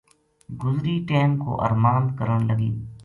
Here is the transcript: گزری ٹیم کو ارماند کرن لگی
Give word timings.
گزری 0.61 0.95
ٹیم 1.09 1.29
کو 1.43 1.51
ارماند 1.65 2.07
کرن 2.19 2.39
لگی 2.49 2.71